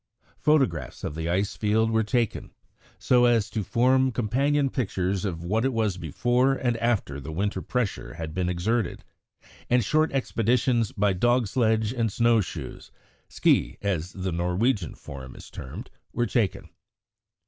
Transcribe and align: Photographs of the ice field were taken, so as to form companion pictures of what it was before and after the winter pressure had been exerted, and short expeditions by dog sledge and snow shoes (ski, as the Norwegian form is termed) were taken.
Photographs 0.39 1.03
of 1.03 1.13
the 1.13 1.29
ice 1.29 1.55
field 1.55 1.91
were 1.91 2.01
taken, 2.03 2.51
so 2.97 3.25
as 3.25 3.51
to 3.51 3.63
form 3.63 4.11
companion 4.11 4.67
pictures 4.67 5.25
of 5.25 5.43
what 5.43 5.63
it 5.63 5.71
was 5.71 5.97
before 5.97 6.53
and 6.55 6.75
after 6.77 7.19
the 7.19 7.31
winter 7.31 7.61
pressure 7.61 8.15
had 8.15 8.33
been 8.33 8.49
exerted, 8.49 9.03
and 9.69 9.85
short 9.85 10.11
expeditions 10.11 10.91
by 10.91 11.13
dog 11.13 11.45
sledge 11.45 11.93
and 11.93 12.11
snow 12.11 12.41
shoes 12.41 12.89
(ski, 13.29 13.77
as 13.83 14.11
the 14.13 14.31
Norwegian 14.31 14.95
form 14.95 15.35
is 15.35 15.51
termed) 15.51 15.91
were 16.13 16.25
taken. 16.25 16.69